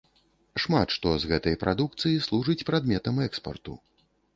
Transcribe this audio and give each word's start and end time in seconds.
Шмат 0.63 0.95
што 0.95 1.11
з 1.25 1.29
гэтай 1.33 1.59
прадукцыі 1.67 2.25
служыць 2.27 2.59
прадметам 2.71 3.25
экспарту. 3.31 3.83